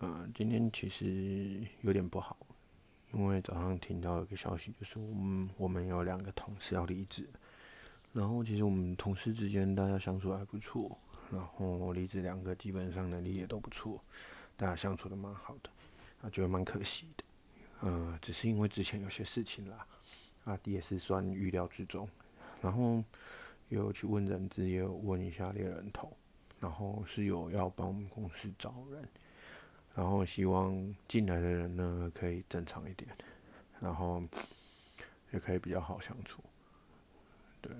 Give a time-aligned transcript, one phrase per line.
[0.00, 2.36] 嗯，今天其实有点不好，
[3.12, 7.28] 因为早上听到一个消息，就是我们我们有两个同事要离职。
[8.12, 10.96] 然后其实我们同事之间大家相处还不错，
[11.32, 14.00] 然后离职两个基本上能力也都不错，
[14.56, 15.70] 大家相处的蛮好的，
[16.22, 17.24] 啊，觉得蛮可惜的。
[17.80, 19.84] 呃，只是因为之前有些事情啦，
[20.44, 22.08] 啊，也是算预料之中。
[22.62, 23.02] 然后
[23.68, 26.16] 有去问人资，也有问一下猎人头，
[26.60, 29.08] 然后是有要帮我们公司找人。
[29.98, 33.10] 然后希望进来的人呢可以正常一点，
[33.80, 34.22] 然后
[35.32, 36.40] 也可以比较好相处，
[37.60, 37.72] 对。